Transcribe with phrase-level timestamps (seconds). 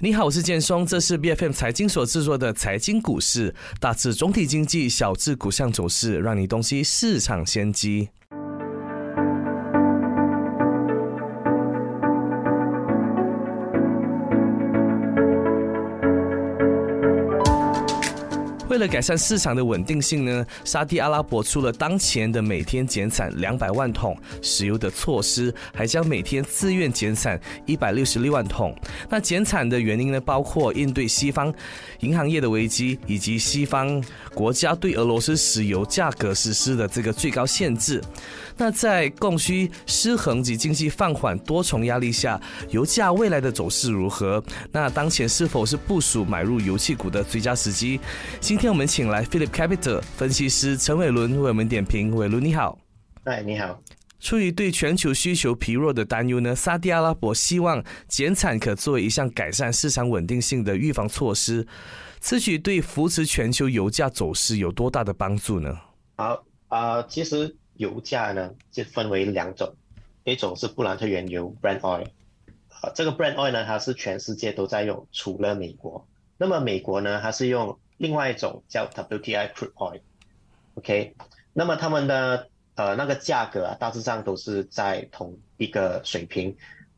[0.00, 8.08] 你好，我是建松，这是 B F M 财经所制作的财经股市，大致总体经济，小至股项走势，让你洞悉市场先机。
[18.78, 28.72] 为了改善市场的稳定性呢，沙地阿拉伯除了当前的每天减产两百万桶石油的措施，还将每天自愿减产一百六十六万桶。
[29.10, 31.52] 那减产的原因呢，包括应对西方
[32.02, 34.00] 银行业的危机，以及西方
[34.32, 38.00] 国家对俄罗斯石油价格实施的这个最高限制。
[38.58, 42.40] 那在供需失衡及经济放缓多重压力下，
[42.70, 44.42] 油价未来的走势如何？
[44.70, 47.98] 那当前是否是部署买入油气股的最佳时机？
[48.40, 48.68] 今天。
[48.68, 52.14] 我们请来 Philip Capital 分析师陈伟伦为我们点评。
[52.14, 52.78] 伟伦你好，
[53.24, 53.80] 哎你好。
[54.20, 61.66] 出于对全球需求疲弱的担忧呢，沙特阿拉伯希望减产可作为一项改善市场稳定性的预防措施。
[62.20, 65.74] 此举对扶持全球油价走势有多大的帮助呢？
[66.16, 69.74] 好啊，其实油价呢就分为两种，
[70.24, 72.06] 一种是布兰特原油 （Brent Oil），
[72.68, 76.06] 啊，这个 Brent Oil 呢它是全世界都在用，除了美国。
[76.36, 77.78] 那么美国呢，它是用。
[78.00, 81.16] 另外一种叫 WTI crude oil，OK，
[81.52, 86.56] 那么他们的呃那个价格啊，大致上都是在同一个水平，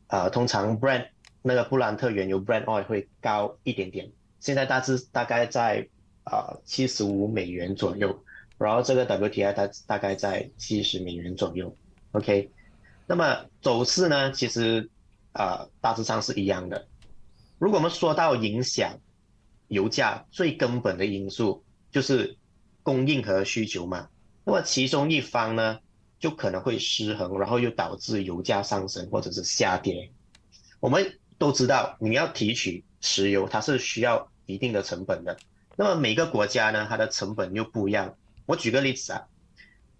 [0.09, 1.07] 呃，通常 Brent
[1.41, 5.87] 那个布兰特原油 Brent oil 会高一点点，现在大致大概在
[6.23, 8.23] 啊七十五美元左右，
[8.61, 11.75] 然后这个 WTI 它大概在七十美元左右
[12.11, 12.49] ，OK，
[13.07, 14.89] 那么走势呢，其实
[15.33, 16.87] 啊大致上是一样的，
[17.57, 18.99] 如果我们说到影响。
[19.71, 22.35] 油价最根本的因素就是
[22.83, 24.09] 供应和需求嘛，
[24.43, 25.79] 那么其中一方呢
[26.19, 30.11] 就可能会失衡，然后又导致油价上升或者是下跌。
[30.81, 35.37] 我们都知道，你要提取石油，它是需要一定的成本的。
[35.77, 38.17] 那么每个国家呢，它的成本又不一样。
[38.51, 39.27] 我举个例子啊，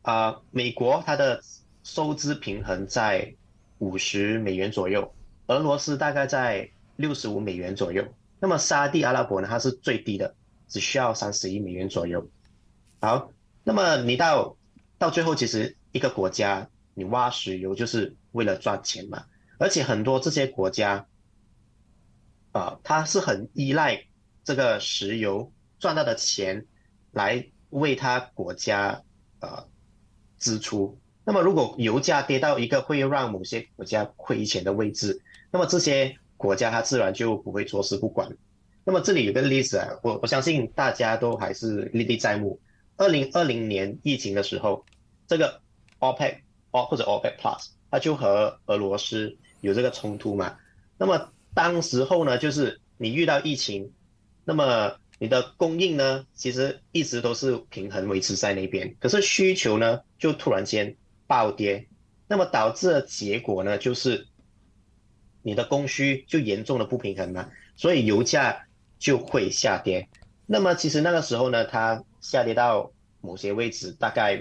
[0.01, 1.41] 啊，美国它的
[1.83, 3.33] 收支平衡在
[3.77, 5.15] 五十美元左右，
[5.47, 8.13] 俄罗斯大概在六十五美元左右。
[8.41, 9.47] 那么沙地阿拉伯呢？
[9.47, 10.35] 它是最低的，
[10.67, 12.29] 只需要三十亿美元左右。
[12.99, 13.31] 好，
[13.63, 14.57] 那么你到
[14.97, 19.23] 到最后，其实一个国家你挖石油就是为了赚钱嘛。
[19.59, 21.07] 而且很多这些国家
[22.51, 24.07] 啊，它是很依赖
[24.43, 26.65] 这个石油赚到的钱
[27.13, 29.01] 来为他国家
[29.39, 29.65] 呃
[30.37, 30.97] 支出。
[31.25, 35.21] 那么如果油价跌到一个会让某些国家亏钱的位置，
[35.51, 36.15] 那么这些。
[36.41, 38.35] 国家它自然就不会坐视不管。
[38.83, 42.59] 那么这里有个例子啊，我我相信大家都还是历历在目。
[42.97, 44.83] 二零二零年疫情的时候，
[45.27, 45.61] 这个
[45.99, 46.37] OPEC
[46.71, 50.57] 或者 OPEC Plus，它就和俄罗斯有这个冲突嘛。
[50.97, 53.93] 那么当时候呢，就是你遇到疫情，
[54.43, 61.87] 那么你的供应呢，其实一直都是平衡维持在那边，可是需求呢就突然间暴跌，
[62.27, 64.27] 那么导致的结果呢就是。
[65.43, 68.67] 你的供需就严重的不平衡嘛，所以油价
[68.99, 70.07] 就会下跌。
[70.45, 74.39] 那么其实那个时候呢，它下跌到某些位置，大概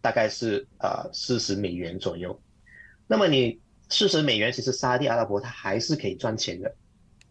[0.00, 2.40] 大概是呃四十美元左右。
[3.08, 3.58] 那么你
[3.88, 6.72] 四十美元，其实沙地阿拉伯它还是可以赚钱的。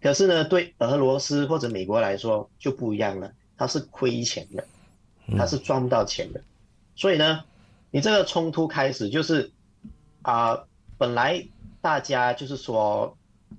[0.06, 4.64] 可是呢，对俄罗斯或者美国来说就不一样了，它是亏钱的，
[5.36, 6.40] 它是赚不到钱的。
[6.96, 7.44] 所以呢，
[7.90, 9.52] 你这个冲突开始就是
[10.22, 10.64] 啊，
[11.00, 11.48] 本来。
[11.82, 13.16] 大家就是说，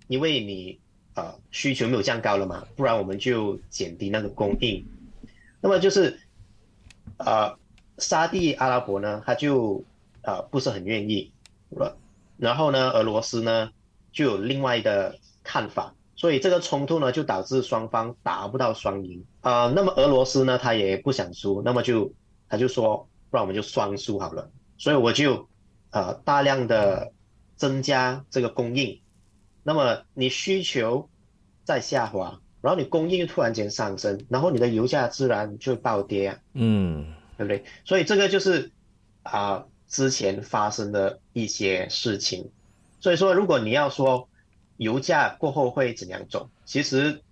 [0.09, 0.81] 因为你
[1.15, 4.85] 呃需求没有降高了嘛，不然我们就减低那个供应。
[5.61, 6.19] 那么就是
[7.19, 7.56] 呃
[7.99, 9.85] 沙地阿拉伯呢，他就
[10.23, 11.31] 呃不是很愿意
[11.71, 11.97] 了。
[12.37, 13.71] 然后呢，俄罗斯呢
[14.11, 19.72] 就有另外的看法，所以这个冲突呢就导致双方达不到双赢啊。
[19.77, 22.12] 那么俄罗斯呢他也不想输，那么就
[22.49, 24.50] 他就说，不然我们就双输好了。
[24.78, 25.49] 所以我就
[25.91, 27.12] 呃大量的。
[27.59, 29.00] 增加这个供应，
[29.62, 31.09] 那么你需求
[31.65, 37.64] 在下滑，然后你供应又突然间上升，然后你的油价自然就暴跌啊，嗯，对不对？
[37.87, 38.70] 所以这个就是
[39.23, 42.50] 啊之前发生的一些事情。
[43.00, 44.29] 所以说，如果你要说
[44.76, 47.23] 油价过后会怎样走，其实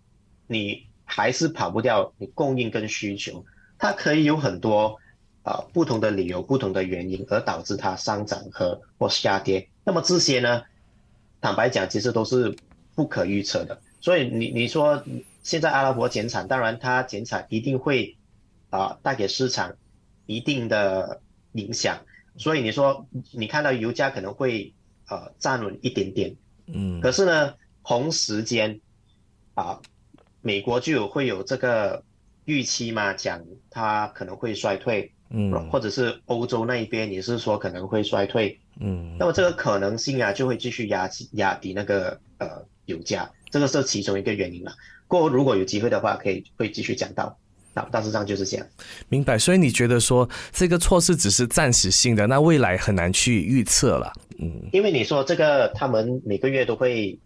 [0.47, 3.45] 你还是跑不掉你供应跟需求，
[3.79, 4.99] 它可以有很多
[5.43, 9.69] 啊不同的理由、不同的原因而导致它上涨和或下跌。
[9.85, 10.63] 那么这些呢，
[11.41, 12.57] 坦白讲，其实都是
[12.95, 13.81] 不可预测的。
[14.01, 15.05] 所以你你说
[15.43, 18.17] 现在阿拉伯减产，当然它减产一定会
[18.71, 19.75] 啊带给市场
[20.27, 21.21] 一定的
[21.53, 22.01] 影响。
[22.37, 24.73] 所以你说你看到油价可能会
[25.09, 28.81] 呃站稳一点点，嗯，可是呢同时间
[29.55, 29.81] 啊，
[30.41, 32.03] 美国就有会有这个
[32.45, 44.75] 预期嘛，讲它可能会衰退，嗯，或者是欧洲那一边也是说可能会衰退，嗯，那么这个可能性啊就会继续压压低那个呃油价，这个是其中一个原因了。
[45.07, 47.39] 过后如果有机会的话，可以会继续讲到。
[47.75, 48.67] 啊，大致上就是这样。
[49.09, 54.13] 明白，所以你觉得说这个措施只是暂时性的，那未来很难去预测了。
[54.39, 57.19] 嗯，因为你说这个他们每个月都会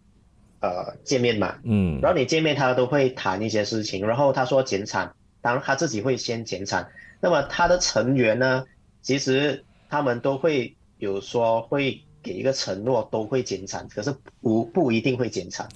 [0.61, 6.89] 呃见面嘛，嗯，然后你见面他都会谈一些事情，然后他说减产，当然他自己会先减产，
[7.21, 8.65] 那么他的成员呢，
[9.03, 15.69] 其实他们都会有说会给一个承诺都会减产，可是不不一定会减产。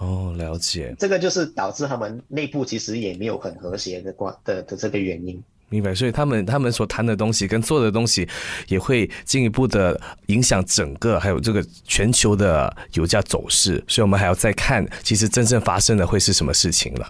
[0.00, 5.40] 哦，了解，这个就是导致他们内部其实也没有很和谐的关的的这个原因。
[5.68, 8.26] 明白，所以他们他们所谈的东西跟做的东西，
[8.66, 17.06] 也会进一步的影响整个还有这个全球的油价走势，所以我们还要再看，其实真正发生的会是什么事情了。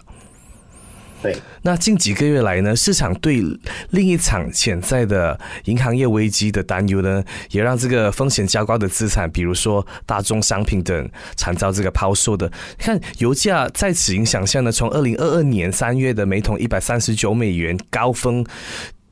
[1.21, 3.43] 对，那近几个月来呢，市场对
[3.91, 12.51] 另一场潜在的银行业危机的担忧呢，也让这个风险较高的资产，比如说大宗商品等，惨遭这个抛售的。
[12.77, 18.43] 看油价在此影响下呢，从二零二二年三月的每桶一百三十九美元高峰，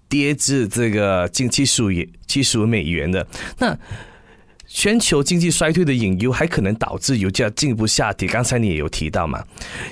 [0.08, 1.90] 跌至这个近七十五
[2.26, 3.28] 七十五美元的
[3.60, 3.78] 那。
[4.72, 8.30] 全球经济衰退的隐忧还可能导致油价进一步下跌。
[8.30, 9.44] 刚才你也有提到嘛，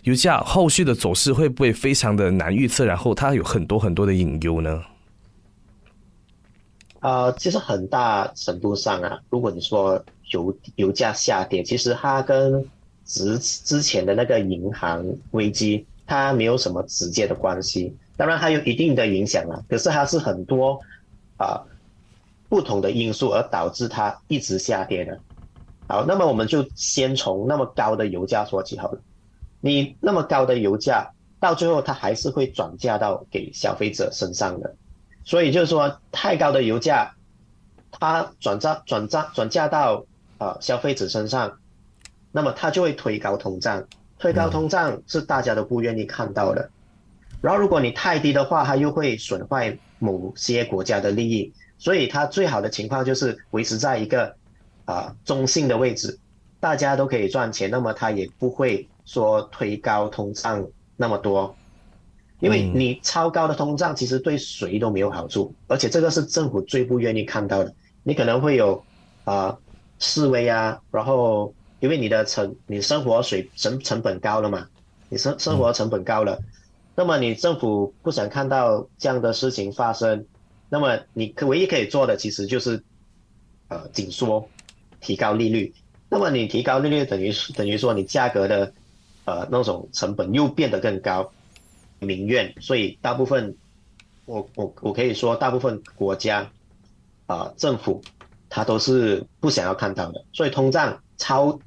[0.04, 2.86] 油价后续的走势会不会非常的难预测？
[2.86, 4.84] 然后它有很多很多的隐忧呢？
[7.00, 12.64] 啊，其实很大程度上啊，如果你说油油价下跌，其实它跟
[13.04, 17.92] 之之前的那个银行危机它没有什么直接的关系。
[18.16, 20.80] 当然它有一定的影响啊，可是它是很多
[21.38, 21.60] 啊。
[22.50, 25.20] 不同的因素而导致它一直下跌的。
[25.88, 29.00] 好，那么我们就先从那么高的油价说起好了。
[29.62, 31.10] 你那么高的油价，
[31.40, 34.76] 到最后它还是会转嫁到给消费者身上的。
[35.24, 37.16] 所以就是说，太高的油价，
[37.92, 40.06] 它转嫁转嫁转嫁到
[40.38, 41.58] 啊消费者身上，
[42.32, 43.86] 那么它就会推高通胀。
[44.20, 46.70] 推高通胀是大家都不愿意看到的。
[47.40, 51.54] 然后如果你太低的话，它又会损坏某些国家的利益。
[51.80, 54.36] 所以它最好的情况就是维持在一个
[54.86, 56.18] 啊中性的位置，
[56.60, 61.56] 大家都可以赚钱，那么它也不会说推高通胀那么多，
[62.40, 67.72] 因为你超高的通胀其实对谁都没有好处，而且这个是政府最不愿意看到的。
[68.02, 68.84] 你可能会有
[69.24, 69.56] 啊
[70.00, 74.68] 示威啊，然后因为你的成你生活水成成本高了嘛，
[75.10, 76.40] 你生生活成本高了，
[76.96, 80.26] 那么你政府不想看到这样的事情发生。
[80.70, 82.84] 那么你可唯一可以做的其实就是，
[83.70, 84.50] 呃，紧缩，
[85.00, 85.74] 提高利率。
[86.10, 88.74] 那么你提高利率等于等于说你价格的，
[89.24, 91.32] 呃，那种成本又变得更高，
[92.00, 92.54] 民怨。
[92.60, 93.56] 所以大部分，
[94.26, 96.52] 我我我可以说大部分国家，
[97.28, 98.02] 啊，政府，
[98.50, 100.26] 他都是不想要看到的。
[100.34, 101.60] 所以通胀超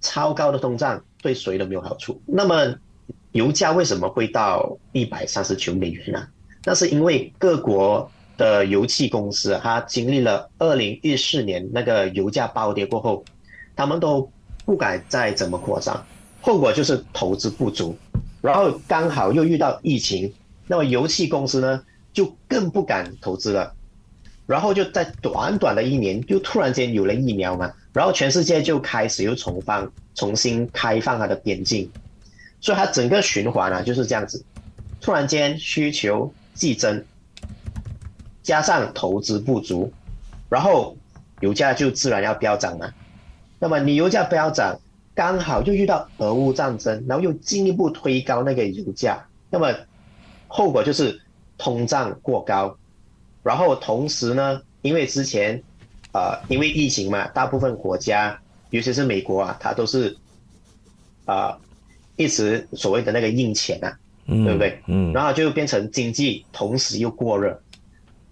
[0.00, 2.22] 超高的通胀对谁都没有好处。
[2.26, 2.74] 那么
[3.32, 6.26] 油价为什么会到一百三十九美元呢？
[6.64, 8.10] 那是因为各国。
[8.36, 13.24] 的油气公司，它经历了二零一四年那个油价暴跌过后，
[13.74, 14.30] 他们都
[14.64, 16.04] 不敢再怎么扩张，
[16.40, 17.96] 后果就是投资不足，
[18.42, 20.32] 然后刚好又遇到疫情，
[20.66, 21.82] 那么油气公司呢
[22.12, 23.72] 就更不敢投资了，
[24.46, 31.90] 然后就在短短的一年，就突然间有了疫苗嘛，然后全世界就开始又重放重新开放它的边境，
[32.60, 34.44] 所以它整个循环啊就是这样子，
[35.00, 37.04] 突然间需求激增。
[38.46, 39.92] 加上投资不足，
[40.48, 40.96] 然后
[41.40, 42.88] 油价就自然要飙涨嘛。
[43.58, 44.78] 那么你油价飙涨，
[45.16, 49.74] 刚好又遇到俄乌战争，然后又进一步推高那个油价，那么
[50.46, 51.20] 后果就是
[51.58, 52.76] 通胀过高。
[53.42, 55.60] 然后同时呢，因为之前
[56.12, 60.16] 啊，因为疫情嘛，大部分国家，尤其是美国啊，它都是
[61.24, 61.58] 啊
[62.14, 64.80] 一直所谓的那个印钱啊，对不对？
[64.86, 65.12] 嗯。
[65.12, 67.60] 然后就变成经济同时又过热。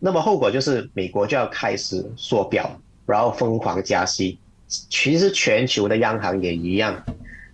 [0.04, 4.38] 那么后果就是美国就要开始缩表，然后疯狂加息。
[4.68, 7.02] 其实全球的央行也一样。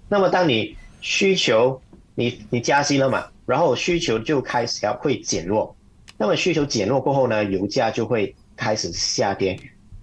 [0.09, 1.81] 那么当你需求
[2.17, 5.77] 你你加息了嘛，然后需求就开始要会减弱。
[6.19, 9.57] 那么需求减弱过后呢，油价就会开始下跌。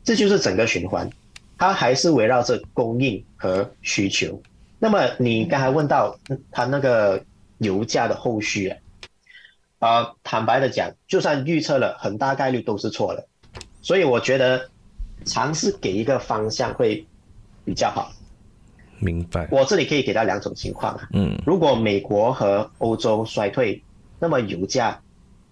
[0.05, 1.09] 这就是整个循环，
[1.57, 4.41] 它还是围绕着供应和需求。
[4.79, 6.17] 那么你刚才问到
[6.49, 7.21] 它那个
[7.57, 8.77] 油价的后续啊？
[9.79, 13.27] 啊，坦白的讲，就算预测了，很大概率都是错的，
[13.81, 14.69] 所以我觉得
[15.25, 17.05] 尝试给一个方向会
[17.63, 18.11] 比较好。
[18.99, 19.47] 明白。
[19.51, 21.07] 我这里可以给到两种情况啊。
[21.13, 23.83] 嗯如果美国和欧洲衰退，
[24.19, 24.99] 那么油价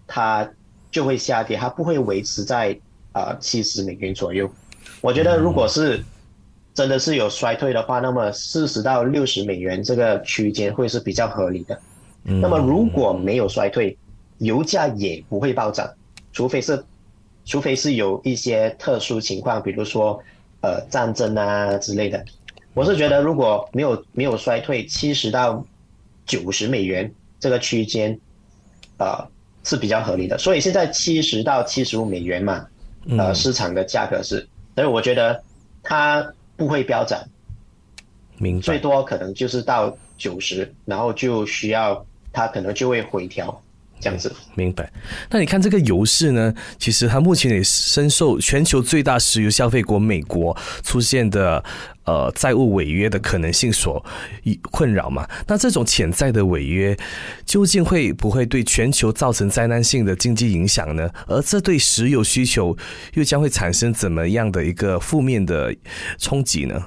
[0.07, 0.49] 它
[0.89, 2.75] 就会下跌，它不会维持在
[3.11, 4.49] 啊七十美元左右。
[5.01, 6.03] 我觉得如果是
[6.73, 11.79] 真的是有衰退的话，那么四十到六十美元这个区间会是比较合理的。
[12.23, 13.95] 嗯那么如果没有衰退，
[14.39, 15.89] 油价也不会暴涨，
[16.33, 16.83] 除非是，
[17.45, 20.21] 除非是有一些特殊情况，比如说
[20.61, 22.23] 呃战争啊之类的。
[22.73, 25.65] 我是觉得如果没有没有衰退，七十到
[26.25, 28.19] 九十美元这个区间，
[28.97, 29.25] 呃
[29.63, 30.37] 是比较合理的。
[30.37, 32.67] 所以现在七十到七十五美元嘛，
[33.17, 35.41] 呃嗯市场的价格是，所以我觉得
[35.83, 37.23] 它不会飙涨，
[38.37, 38.59] 明。
[38.59, 43.61] 最多可能就是到九十，然后就需要它可能就会回调
[44.05, 44.31] 这样子。
[44.53, 44.91] 明白。
[45.31, 46.53] 那你看这个油市呢？
[46.77, 51.63] 其实它目前也深受全球最大石油消费国美国出现的
[52.03, 54.05] 呃债务违约的可能性所
[54.69, 55.27] 困扰嘛。
[55.47, 56.95] 那这种潜在的违约，
[57.45, 61.09] 究竟会不会对全球造成灾难性的经济影响呢？
[61.25, 62.77] 而这对石油需求
[63.15, 65.75] 又将会产生怎么样的一个负面的
[66.19, 66.79] 冲击呢？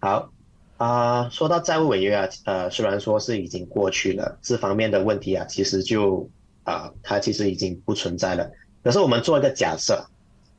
[0.00, 0.30] 好，
[0.76, 6.28] 啊、说到债务违约啊，呃，虽然说是已经过去了，这方面的问题啊，其实就
[6.66, 8.50] 啊、它其实已经不存在了。
[8.82, 10.04] 可是我们做一个假设，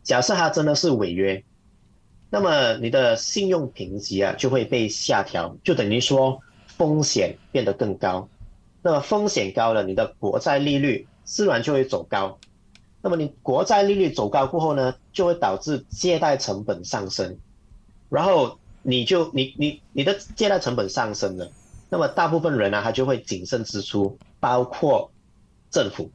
[0.03, 1.43] 假设它真的是违约，
[2.29, 8.27] 那么你的信用评级啊就会被下调，就等于说风险变得更高。
[8.81, 12.39] 那么风险高了，你的国债利率自然就会走高。
[13.01, 17.37] 那么你国债利率走高过后呢，就会导致借贷成本上升，
[18.09, 21.51] 然后你就你你你的借贷成本上升了，
[21.89, 25.11] 那么大部分人呢、他就会谨慎支出，包括
[25.69, 26.11] 政府，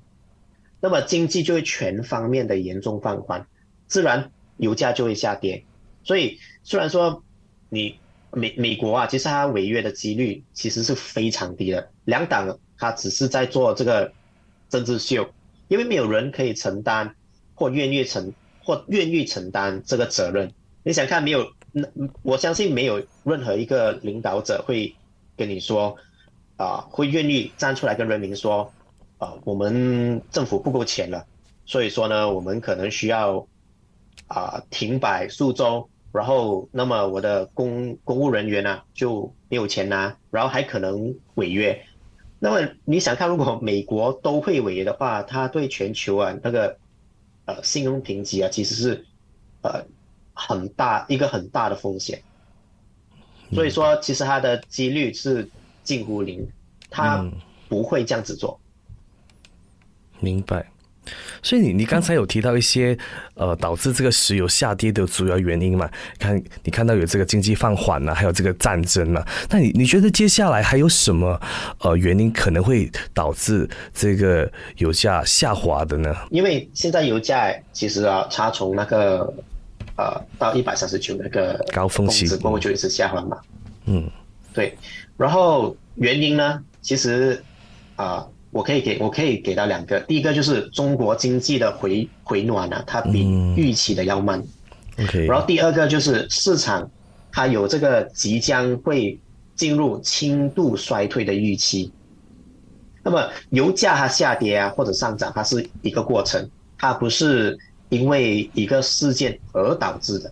[0.80, 3.46] 那么经济就会全方面的严重放缓，
[3.86, 5.64] 自然油价就会下跌。
[6.04, 7.22] 所以虽然说
[7.68, 7.98] 你
[8.32, 14.12] 美美国啊，其实它违约的几率其实是非常低的，两党它只是在做这个
[14.68, 15.32] 政治秀，
[15.68, 17.14] 因为没有人可以承担
[17.54, 18.32] 或愿意承
[18.64, 20.52] 或愿意承担这个责任。
[20.82, 21.52] 你想看没有？
[21.74, 21.88] 那
[22.22, 24.94] 我相信没有任何一个领导者会
[25.38, 25.96] 跟你说，
[26.56, 28.70] 啊、会愿意站出来跟人民说，
[29.22, 31.24] 啊、我们政府不够钱了，
[31.64, 33.46] 所以说呢，我们可能需要
[34.26, 41.80] 啊、停摆数周，然后那么我的公公务人员呢、就没有钱拿，然后还可能违约。
[42.40, 46.76] 那么你想看，如果美国都会违约的话，它对全球啊那个
[47.44, 49.06] 呃信用评级啊，其实是
[49.60, 49.84] 呃
[50.34, 52.20] 很大一个很大的风险。
[53.52, 55.48] 所以说，其实它的几率是
[55.84, 56.44] 近乎零，
[56.90, 57.32] 它嗯
[57.68, 58.58] 不会这样子做。
[60.22, 60.64] 明白。
[61.42, 62.96] 所以你你刚才有提到一些
[63.34, 65.90] 呃导致这个石油下跌的主要原因嘛？
[66.16, 71.40] 看你看到有这个经济放缓啊，还有这个战争啊，那你你觉得接下来还有什么
[71.80, 76.14] 呃原因可能会导致这个油价下滑的呢？
[76.30, 79.34] 因为现在油价其实啊，它从那个
[79.96, 83.36] 呃到一百三十九那个高峰期值过后就一直下滑嘛。
[83.86, 84.08] 嗯
[84.54, 84.78] 对，
[85.16, 87.42] 然后原因呢，其实
[87.96, 94.44] 啊、我可以给我可以给到两个，第一个就是中国经济的回回暖啊，它比嗯预期的要慢。
[95.00, 96.88] ，OK，然后第二个就是市场
[97.32, 99.18] 它有这个即将会
[99.54, 101.90] 进入轻度衰退的预期。
[103.02, 110.30] 那么油价它下跌啊或者上涨，它是一个过程，它不是因为一个事件而导致的。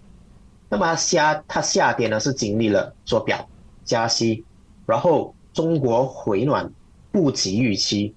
[0.68, 3.48] 那么它下它下跌呢是经历了缩表、
[3.82, 4.44] 加息，
[4.84, 6.70] 然后中国回暖
[7.12, 8.14] 不及预期，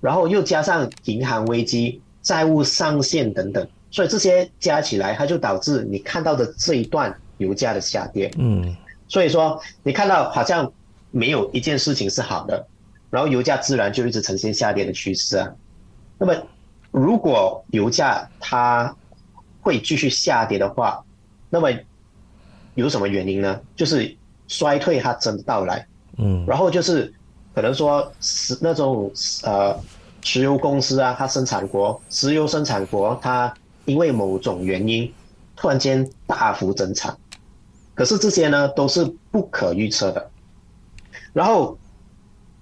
[0.00, 8.30] 然后又加上银行危机、债务上限等等，所以这些加起来，它就导致你看到的这一段油价的下跌。
[8.36, 10.72] 嗯所以说，你看到好像
[11.10, 12.66] 没有一件事情是好的，
[13.10, 15.54] 然后油价自然就一直呈现下跌的趋势啊。
[16.18, 16.34] 那么，
[16.90, 18.96] 如果油价它
[19.60, 21.04] 会继续下跌的话，
[21.50, 21.70] 那么
[22.74, 23.60] 有什么原因呢？
[23.76, 24.16] 就是
[24.48, 25.86] 衰退它真的到来，
[26.16, 27.12] 嗯然后就是
[27.54, 29.10] 可能说石那种
[29.44, 29.78] 呃
[30.22, 35.12] 石油公司啊，它生产国石油生产国，它因为某种原因
[35.54, 37.16] 突然间大幅增产，
[37.94, 40.30] 可是这些呢都是不可预测的。
[41.32, 41.78] 然后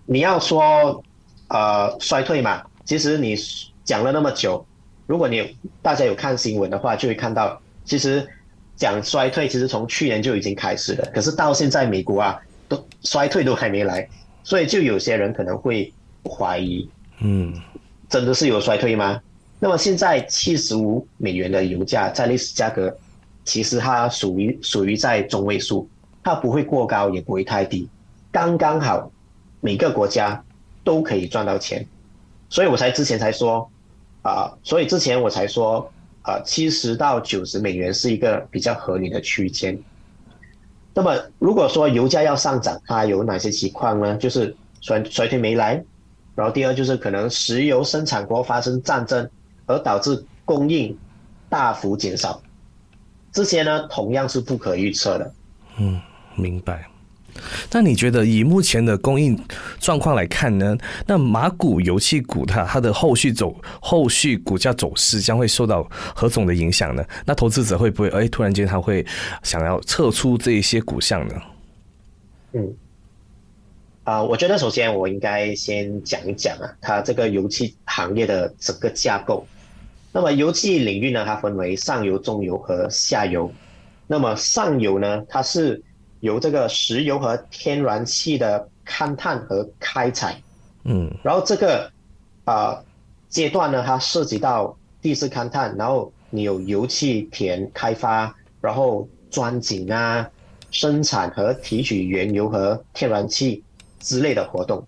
[0.04, 1.02] 你要说
[1.49, 3.37] 呃衰退嘛，其实你
[3.84, 4.64] 讲了那么久，
[5.06, 8.28] 如果你大家有看新闻的话，就会看到其实
[8.76, 14.08] 讲衰退，其实从去年就已经开始了，可是到现在美国啊都衰退都还没来，
[14.42, 15.92] 所以就有些人可能会
[16.25, 16.88] 怀疑，
[17.20, 17.54] 嗯
[18.08, 19.20] 真的是有衰退吗？
[19.58, 22.94] 那么现在七十五美元的油价在历史价格，
[23.44, 25.88] 其实它属于属于在中位数，
[26.22, 27.88] 它不会过高，也不会太低，
[28.30, 29.11] 刚刚好，
[29.61, 30.44] 每个国家
[30.82, 31.87] 都可以赚到钱，
[32.49, 33.70] 所以我才之前才说，
[34.22, 35.90] 啊，所以之前我才说，
[36.22, 39.78] 啊，七十到九十美元是一个比较合理的区间。
[40.94, 44.16] 那么如果说油价要上涨，它有哪些情况呢？
[44.16, 45.82] 就是衰衰退没来，
[46.34, 49.30] 然后第二就是可能石油生产国发生战争，
[49.66, 50.99] 而导致供应
[51.49, 52.42] 大幅减少，
[53.32, 55.32] 这些呢同样是不可预测的。
[55.78, 56.00] 嗯，
[56.37, 56.87] 明白。
[57.70, 59.38] 那你觉得以目前的供应
[59.80, 60.76] 状况来看呢？
[61.06, 67.04] 那马股油气股它它的后续走后续股价走势将会受到何种的影响呢？
[67.24, 69.04] 那投资者会不会哎突然间他会
[69.42, 71.34] 想要撤出这一些股项呢？
[72.52, 72.74] 嗯，
[74.04, 79.46] 啊，我觉得首先我应该先讲一讲啊，它这个油气行业的整个架构。
[80.12, 83.50] 那么油气领域呢，它分为上游、中游和下游。
[84.06, 85.82] 那么上游呢，它是
[86.23, 90.41] 由这个石油和天然气的勘探和开采，
[90.85, 91.91] 嗯，然后这个
[92.45, 92.81] 啊
[93.29, 100.31] 阶段呢，它涉及到地质勘探，然后你有油气田开发，然后钻井啊，
[100.71, 103.64] 生产和提取原油和天然气
[103.99, 104.87] 之类的活动。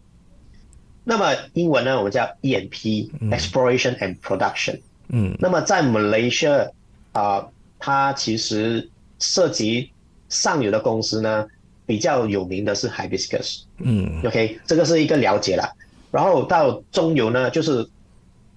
[1.03, 4.79] 那么英文呢，我们叫 E&P（Exploration and Production）。
[5.09, 6.71] 嗯，那么在 Malaysia
[7.11, 7.49] 啊，
[7.81, 8.89] 它其实
[9.19, 9.91] 涉及
[10.35, 11.47] 上游的公司呢，
[11.87, 13.63] 比较有名的是 Hibiscus。
[13.79, 15.73] 嗯，OK，这个是一个了解了。
[16.11, 17.89] 然后到中游呢，就是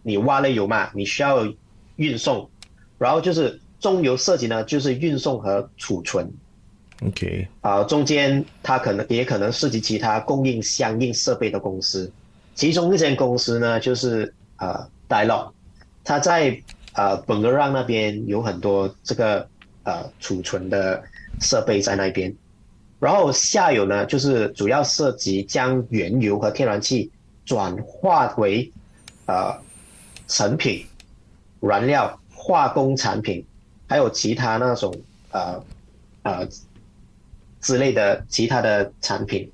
[0.01, 1.47] 你挖了油嘛，你需要
[1.97, 2.49] 运送，
[2.97, 6.27] 然后就是中游涉及呢，就是运送和储存。
[7.05, 12.11] ，OK，啊，中间它可能也可能涉及其他供应相应设备的公司，
[12.55, 15.51] 其中一间公司呢就是呃 Dialog，
[16.03, 16.59] 它在
[16.93, 19.47] 呃本格让那边有很多这个
[19.83, 21.03] 呃储存的
[21.39, 22.35] 设备在那边，
[22.99, 27.11] 然后下游呢就是主要涉及将原油和天然气
[27.45, 28.71] 转化为
[29.25, 29.55] 呃
[30.27, 30.85] 成品、
[31.59, 33.45] 燃料、化工产品，
[33.87, 34.93] 还有其他那种
[35.31, 35.63] 呃
[36.23, 36.47] 呃
[37.61, 39.51] 之类的其他的产品，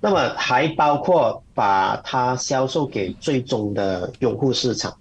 [0.00, 4.96] 那么还包括把它销售给最终的用户市场。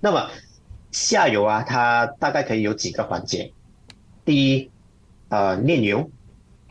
[0.00, 0.28] 那么
[0.90, 3.52] 下游啊，它大概可以有几个环节：
[4.24, 4.70] 第一，
[5.32, 6.10] 呃，炼油；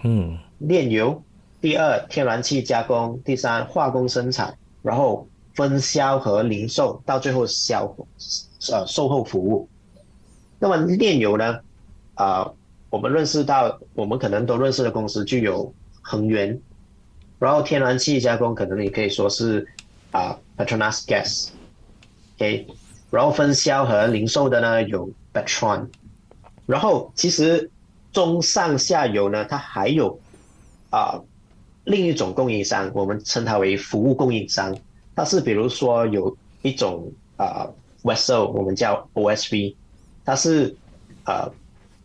[0.03, 1.19] 嗯炼油；
[1.59, 7.91] 第二，天然气加工；第三，化工生产；然后分销和零售，到最后销
[8.71, 9.67] 呃售后服务。
[10.59, 11.59] 那么炼油呢？
[12.13, 12.51] 啊、
[12.91, 16.61] 我们认识到，我们可能都认识的公司就有恒源，
[17.39, 19.67] 然后天然气加工可能也可以说是
[20.11, 22.67] 啊、Petronas Gas，OK，、
[23.09, 25.87] 然后分销和零售的呢有 Petron，
[26.67, 27.71] 然后其实
[28.11, 30.19] 中上下游呢，它还有
[30.89, 31.21] 啊、
[31.85, 34.77] 另一种供应商，我们称它为服务供应商，
[35.15, 37.67] 它是比如说有一种啊、
[38.03, 39.75] vessel，我们叫 OSV，
[40.25, 40.75] 它是
[41.25, 41.49] 呃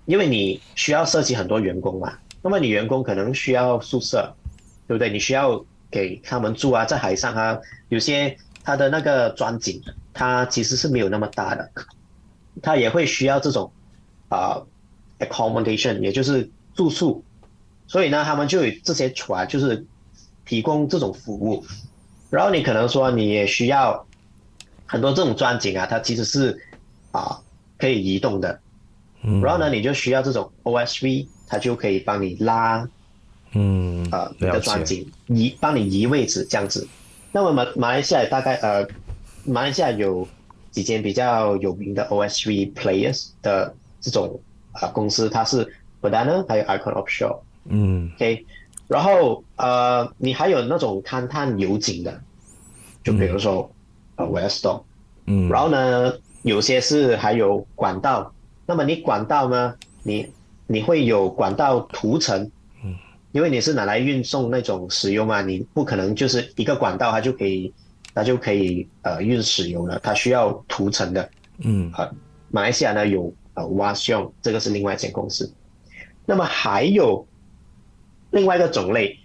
[0.05, 4.33] 因为你需要涉及很多员工嘛，那么你员工可能需要宿舍，
[4.87, 5.11] 对不对？
[5.11, 9.83] 你需要给他们住啊，在海上啊，有些它的那个钻井，
[10.14, 11.71] 它其实是没有那么大的，
[12.62, 13.73] 它也会需要这种
[14.29, 14.62] 啊、
[15.18, 17.22] accommodation，也就是住宿，
[17.87, 19.85] 所以呢，他们就有这些船，就是
[20.44, 21.64] 提供这种服务。
[22.31, 24.07] 然后你可能说你也需要
[24.85, 26.61] 很多这种钻井啊，它其实是
[27.12, 27.40] 啊
[27.79, 28.61] 可以移动的，
[29.22, 32.88] 嗯，然后呢，你就需要这种 OSV，它就可以帮你拉
[33.52, 36.87] 嗯呃你的钻井移，帮你移位置这样子。
[37.33, 38.87] 那么马马来西亚大概呃，
[39.44, 40.26] 马来西亚有
[40.70, 44.45] 几间比较有名的 OSV players 的这种啊、
[44.80, 45.66] 呃公司，它是
[46.00, 47.38] Banana 还有 Icon Offshore。
[47.68, 48.10] 嗯。
[48.14, 48.44] OK，
[48.88, 52.20] 然后呃，你还有那种勘探油井的，
[53.02, 53.70] 就比如说、
[54.16, 54.82] 呃 Weston，
[55.26, 56.12] 嗯，然后呢，
[56.42, 58.32] 有些是还有管道。
[58.64, 60.28] 那么你管道呢，你
[60.66, 62.50] 你会有管道涂层，
[62.84, 62.94] 嗯，
[63.32, 67.72] 因为你是拿来运送那种石油嘛，你不可能就是一个管道它就可以
[68.14, 71.28] 它就可以呃运石油了，它需要涂层的。
[71.58, 71.90] 嗯。
[71.96, 72.08] 呃，
[72.50, 75.53] 马来西亚呢有呃挖胸，这个是另外一间公司。
[76.25, 77.27] 那么还有
[78.31, 79.19] 另外一个种类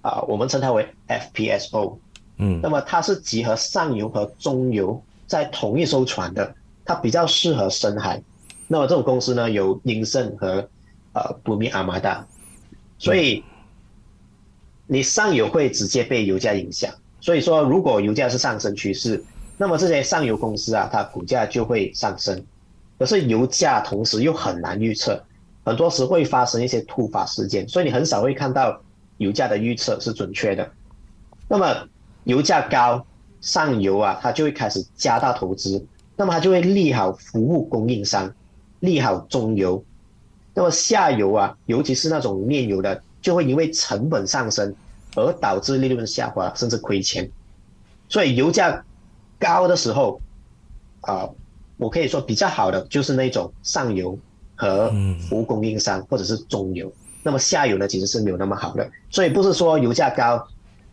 [0.00, 1.98] 啊、我们称它为 FPSO。
[2.38, 8.20] 嗯那么它是集合上游和中游在同一艘船的，它比较适合深海。
[8.66, 10.68] 那么这种公司呢，有英盛和
[11.12, 12.26] 呃布米阿玛达，
[12.98, 13.44] 所以
[14.86, 16.92] 你上游会直接被油价影响。
[17.20, 19.22] 所以说，如果油价是上升趋势，
[19.56, 22.44] 那么这些上游公司啊，它股价就会上升。
[22.98, 25.22] 可是油价同时又很难预测，
[25.64, 28.80] 很多时会发生一些突发事件，所以你很少会看到
[29.18, 30.70] 油价的预测是准确的。
[31.48, 31.88] 那么
[32.24, 33.04] 油价高，
[33.40, 35.84] 上游啊，它就会开始加大投资，
[36.16, 38.32] 那么它就会利好服务供应商，
[38.80, 39.84] 利好中游。
[40.54, 44.74] 那么下游啊，尤其是那种炼油的，就会因为成本上升
[45.16, 47.28] 而导致利润下滑，甚至亏钱。
[48.08, 48.84] 所以油价
[49.38, 50.20] 高的时候，
[51.00, 51.28] 啊，
[51.76, 54.18] 我可以说比较好的就是那种上游
[54.54, 54.92] 和
[55.28, 56.92] 服务供应商或者是中游。
[57.22, 58.88] 那么下游呢，其实是没有那么好的。
[59.10, 60.46] 所以不是说油价高，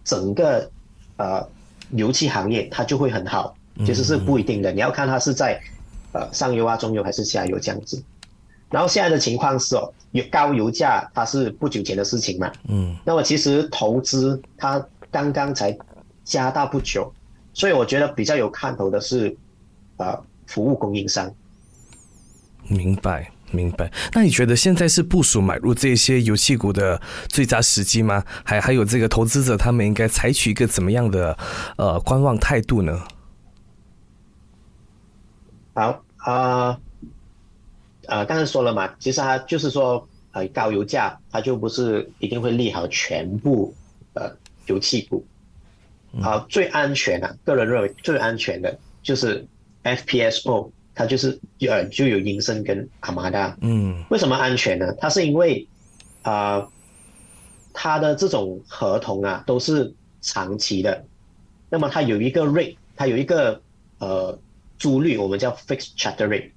[0.04, 0.70] 整个
[1.18, 1.48] 呃
[1.92, 4.72] 油气行业它就会很好，其实是不一定的。
[4.72, 5.60] 你要看它是在
[6.12, 8.02] 呃上游啊、中游还是下游这样子。
[8.70, 12.52] 然后现在的情况是哦，有高油价，它是不久前的事情嘛。
[12.68, 12.96] 嗯。
[13.04, 15.76] 那么其实投资它刚刚才
[16.24, 17.12] 加大不久，
[17.54, 19.36] 所以我觉得比较有看头的是，
[19.98, 20.16] 呃，
[20.50, 21.32] 服务供应商。
[22.68, 23.92] 明白，明白。
[24.14, 28.24] 那你觉得现在是部署买入这些油气股的最佳时机吗？
[28.44, 31.38] 还还有这个投资者他们应该采取一个怎么样的
[31.78, 33.08] 呃观望态度呢？
[35.74, 36.80] 好啊。
[38.08, 43.72] 呃，刚才说了嘛，其实它就是说，呃，高油价它就不是一定会利好全部
[44.16, 44.36] 呃
[44.66, 45.24] 油气股。
[46.20, 49.46] 好，最安全的，个人认为最安全的就是
[49.84, 53.58] FPSO，它就是呃就有银生跟阿玛达。
[53.62, 54.04] 嗯。
[54.10, 54.94] 为什么安全呢？
[55.00, 55.68] 它是因为
[56.22, 56.68] 啊，
[57.74, 61.06] 它的这种合同啊都是长期的，
[61.70, 63.62] 那么它有一个 rate，它有一个
[64.00, 64.38] 呃
[64.78, 66.52] 租率，我们叫 fixed charter rate。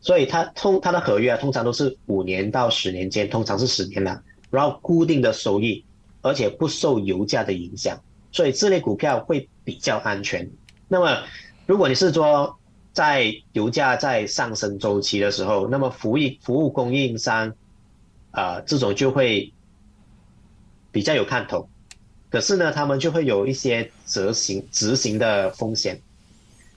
[0.00, 5.84] 所以它通它的合约啊，通常都是五年到十年间，通常是十年了，然后固定的收益，
[6.22, 10.48] 而且不受油价的影响，所以这类股票会比较安全。
[10.86, 11.24] 那么，
[11.66, 12.58] 如果你是说
[12.92, 17.52] 在油价在上升周期的时候，那么服务服务供应商
[18.30, 19.52] 啊这种就会
[20.90, 21.68] 比较有看头，
[22.30, 26.00] 可是呢，他们就会有一些执行执行的风险。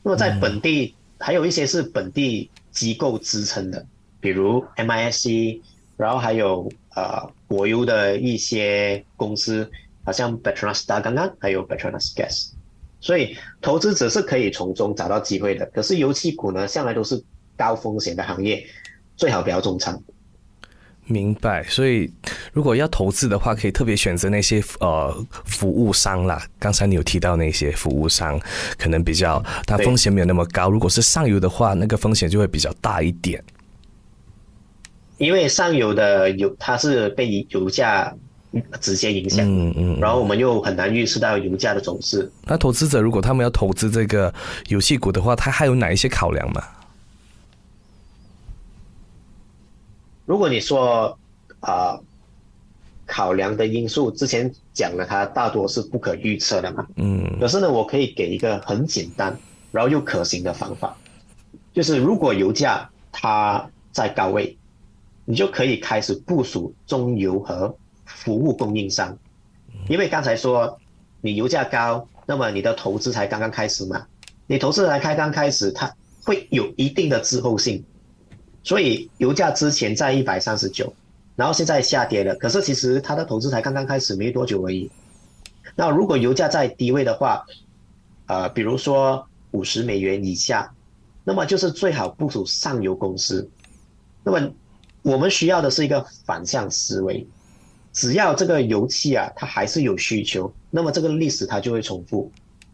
[0.03, 2.49] 那么在本地还有一些是本地。
[2.71, 3.83] 机构支撑的，
[4.21, 5.59] 比如 MISC，
[5.97, 9.69] 然后还有呃国有的一些公司，
[10.05, 12.51] 好像 Petronas 刚刚还有 Petronas Gas，
[12.99, 15.65] 所以投资者是可以从中找到机会的。
[15.73, 17.23] 可是油气股呢，向来都是
[17.57, 18.65] 高风险的行业，
[19.15, 20.01] 最好不要重仓。
[21.05, 22.11] 明白，所以
[22.53, 26.45] 如果要投资的话，可以特别选择那些呃服务商啦。
[26.59, 28.39] 刚才你有提到那些服务商，
[28.77, 30.69] 可能比较它风险没有那么高。
[30.69, 33.43] 如果是上游的话，那个风险就会比较大一点。
[35.17, 38.15] 因为上游的油它是被油价
[38.81, 42.31] 直接影响，嗯嗯，然后我们又很难预测到油价的走势。
[42.45, 44.33] 那投资者如果他们要投资这个
[44.69, 46.63] 游戏股的话，他还有哪一些考量吗？
[50.25, 51.17] 如果你说
[51.59, 51.99] 啊，
[53.05, 56.87] 考量的因素之前讲了，它大多是不可预测的嘛。
[56.95, 57.37] 嗯。
[57.39, 59.35] 可是呢，我可以给一个很简单，
[59.71, 60.95] 然后又可行的方法，
[61.73, 64.55] 就是如果油价它在高位，
[65.25, 67.75] 你就可以开始部署中油和
[68.09, 69.17] 服务供应商，
[69.87, 70.79] 因为刚才说
[71.21, 74.05] 你油价高，那么你的投资才刚刚开始嘛，
[74.47, 77.83] 你投资才开刚开始，它会有一定的滞后性。
[78.61, 80.93] 所以油价之前在一百三十九，
[81.35, 82.35] 然后现在下跌了。
[82.35, 84.91] 可是其实它的投资才刚刚开始没多久而已。
[85.75, 87.45] 那如果油价在低位的话，
[88.25, 90.73] 呃，比如说五十美元以下，
[91.23, 93.49] 那么就是最好部署上游公司。
[94.23, 94.51] 那么
[95.01, 97.25] 我们需要的是一个反向思维，
[97.93, 102.31] 只要这个油气啊，它还是有需求，那么这个历史它就会重复，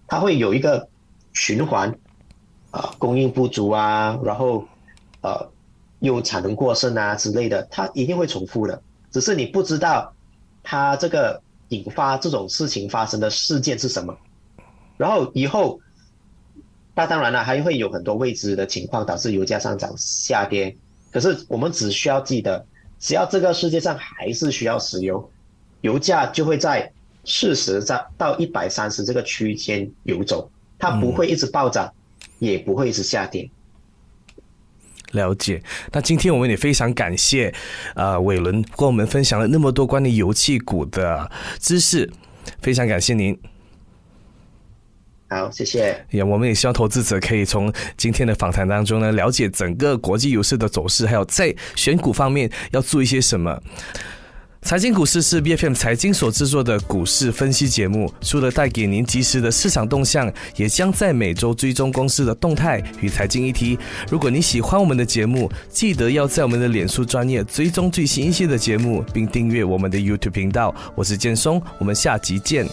[0.07, 0.87] 它会有一个
[1.33, 1.93] 循环，
[2.71, 4.65] 啊，供应不足啊，然后
[5.21, 5.51] 呃。
[5.99, 8.79] 又产能过剩啊之类的，它一定会重复的。
[9.09, 10.13] 只是你不知道
[10.61, 14.15] 它这个引发这种事情发生的事件是什么。
[14.97, 15.79] 然后以后，
[16.93, 20.75] 那当然了，还会有很多未知的情况导致油价上涨下跌。
[21.11, 22.63] 可是我们只需要记得，
[22.99, 25.29] 只要这个世界上还是需要石油，
[25.81, 26.91] 油价就会在
[27.23, 31.93] 四十在到一百三十这个区间游走，它不会一直暴涨，
[32.39, 33.49] 也不会一直下跌。
[35.11, 37.53] 了解，那今天我们也非常感谢，
[37.95, 42.11] 呃，伟伦跟我们分享了那么多关于油气股的知识，
[42.61, 43.37] 非常感谢您。
[45.27, 46.05] 好，谢谢。
[46.11, 53.59] 也，我们也希望投资者可以从今天的访谈当中呢，了解整个国际油市的走势，还有在选股方面要做一些什么。
[54.61, 63.77] 财经股市是 B F M 财经所制作的股市分析节目，除了带给您及时的市场动向，也将在每周追踪公司的动态与财经议题。
[64.09, 70.73] 如果你喜欢我们的节目，记得要在我们的脸书专业追踪最新一期的节目，并订阅我们的 YouTube 频道。
[70.95, 72.65] 我是建松，我们下集见。